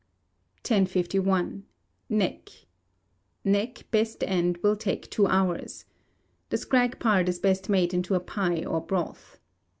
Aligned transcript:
1051. 0.67 1.63
Neck 2.09 2.49
Neck, 3.43 3.83
best 3.91 4.23
end, 4.23 4.57
will 4.63 4.75
take 4.75 5.07
two 5.11 5.27
hours. 5.27 5.85
The 6.49 6.57
scrag 6.57 6.97
part 6.97 7.29
is 7.29 7.37
best 7.37 7.69
made 7.69 7.93
into 7.93 8.15
a 8.15 8.19
pie 8.19 8.65
or 8.65 8.81
broth. 8.81 9.37